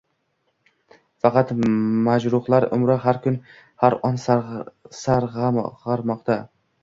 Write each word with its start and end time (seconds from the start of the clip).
Faqat 1.25 1.51
majruhlar 2.07 2.65
umri 2.79 2.95
har 3.05 3.19
kun, 3.27 3.37
har 3.85 3.97
on 4.11 4.17
sargʻarmoqda 4.23 6.39